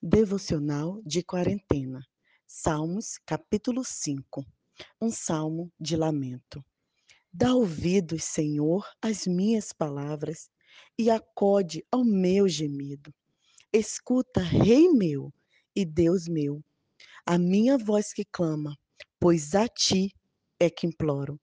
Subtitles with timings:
[0.00, 2.06] Devocional de quarentena.
[2.46, 4.46] Salmos, capítulo 5.
[5.00, 6.64] Um salmo de lamento.
[7.32, 10.48] Dá ouvidos, Senhor, às minhas palavras
[10.96, 13.12] e acode ao meu gemido.
[13.72, 15.34] Escuta, Rei meu
[15.74, 16.62] e Deus meu,
[17.26, 18.78] a minha voz que clama,
[19.18, 20.14] pois a ti
[20.60, 21.40] é que imploro.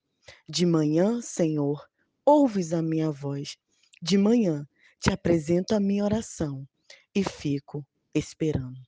[0.48, 1.86] De manhã, Senhor,
[2.26, 3.58] ouves a minha voz.
[4.02, 4.66] De manhã
[4.98, 6.66] te apresento a minha oração
[7.14, 7.86] e fico
[8.16, 8.79] esperando.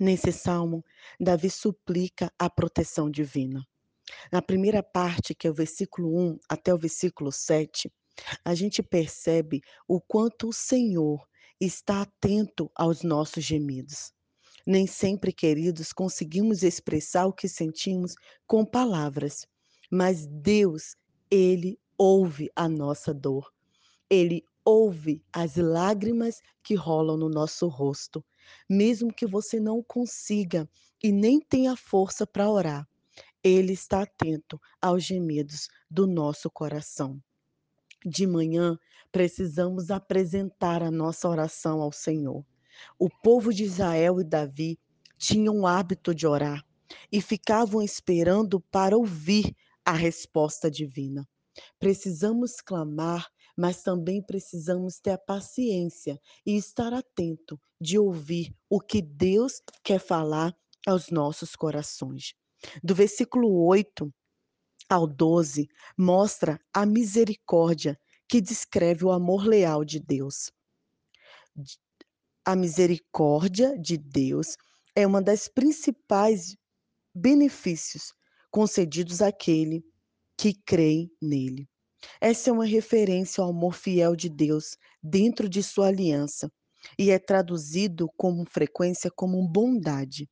[0.00, 0.82] Nesse salmo,
[1.20, 3.62] Davi suplica a proteção divina.
[4.32, 7.92] Na primeira parte, que é o versículo 1 até o versículo 7,
[8.44, 11.26] a gente percebe o quanto o Senhor
[11.60, 14.12] está atento aos nossos gemidos.
[14.66, 18.14] Nem sempre, queridos, conseguimos expressar o que sentimos
[18.46, 19.46] com palavras,
[19.90, 20.96] mas Deus,
[21.30, 23.52] Ele ouve a nossa dor.
[24.08, 28.24] Ele ouve as lágrimas que rolam no nosso rosto,
[28.68, 30.68] mesmo que você não consiga
[31.02, 32.88] e nem tenha força para orar.
[33.42, 37.20] Ele está atento aos gemidos do nosso coração.
[38.06, 38.78] De manhã,
[39.10, 42.46] precisamos apresentar a nossa oração ao Senhor.
[42.96, 44.78] O povo de Israel e Davi
[45.18, 46.64] tinham o hábito de orar
[47.10, 49.54] e ficavam esperando para ouvir
[49.84, 51.28] a resposta divina.
[51.78, 59.02] Precisamos clamar mas também precisamos ter a paciência e estar atento de ouvir o que
[59.02, 60.54] Deus quer falar
[60.86, 62.34] aos nossos corações.
[62.82, 64.12] Do versículo 8
[64.88, 67.98] ao 12, mostra a misericórdia
[68.28, 70.50] que descreve o amor leal de Deus.
[72.44, 74.56] A misericórdia de Deus
[74.94, 76.56] é uma das principais
[77.14, 78.12] benefícios
[78.50, 79.84] concedidos àquele
[80.36, 81.68] que crê nele.
[82.20, 86.50] Essa é uma referência ao amor fiel de Deus dentro de sua aliança
[86.98, 90.28] e é traduzido com frequência como bondade.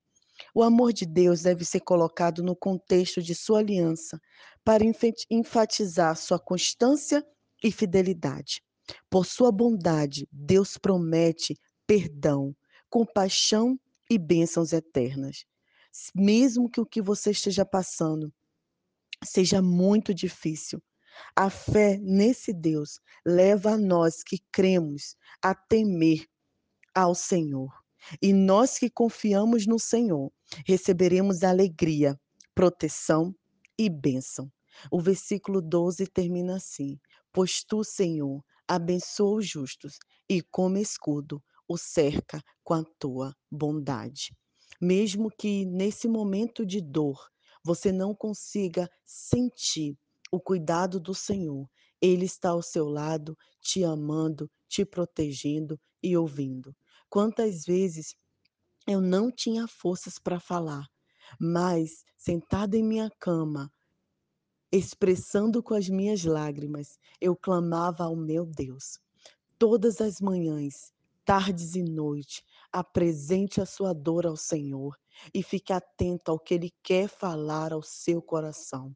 [0.55, 4.21] O amor de Deus deve ser colocado no contexto de sua aliança
[4.65, 4.85] para
[5.31, 7.25] enfatizar sua constância
[7.63, 8.63] e fidelidade.
[9.11, 11.55] Por sua bondade, Deus promete
[11.87, 12.55] perdão,
[12.89, 13.79] compaixão
[14.11, 15.45] e bênçãos eternas.
[16.15, 18.33] Mesmo que o que você esteja passando
[19.25, 20.81] seja muito difícil,
[21.35, 26.27] a fé nesse Deus leva a nós que cremos a temer
[26.95, 27.73] ao Senhor.
[28.23, 30.33] E nós que confiamos no Senhor
[30.67, 32.19] receberemos alegria,
[32.55, 33.35] proteção
[33.79, 34.51] e bênção.
[34.91, 36.99] O versículo 12 termina assim:
[37.33, 39.99] Pois tu, Senhor, abençoa os justos
[40.29, 44.35] e como escudo o cerca com a tua bondade.
[44.81, 47.19] Mesmo que nesse momento de dor
[47.65, 49.99] você não consiga sentir
[50.31, 51.69] o cuidado do Senhor.
[52.01, 56.75] Ele está ao seu lado, te amando, te protegendo e ouvindo.
[57.09, 58.15] Quantas vezes
[58.87, 60.87] eu não tinha forças para falar,
[61.41, 63.73] mas sentada em minha cama,
[64.71, 68.99] expressando com as minhas lágrimas, eu clamava ao meu Deus.
[69.59, 70.93] Todas as manhãs,
[71.25, 74.97] tardes e noite, apresente a sua dor ao Senhor
[75.35, 78.95] e fique atento ao que Ele quer falar ao seu coração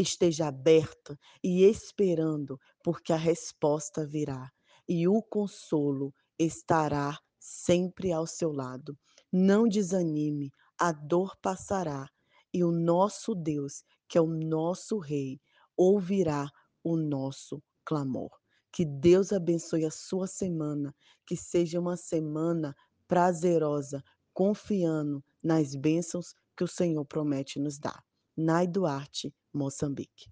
[0.00, 4.50] esteja aberta e esperando, porque a resposta virá
[4.88, 8.98] e o consolo estará sempre ao seu lado.
[9.32, 12.08] Não desanime, a dor passará
[12.52, 15.40] e o nosso Deus, que é o nosso Rei,
[15.76, 16.48] ouvirá
[16.82, 18.30] o nosso clamor.
[18.72, 20.94] Que Deus abençoe a sua semana,
[21.26, 22.74] que seja uma semana
[23.06, 24.02] prazerosa,
[24.32, 28.02] confiando nas bênçãos que o Senhor promete nos dar.
[28.40, 30.30] Nai Duarte, Moçambique.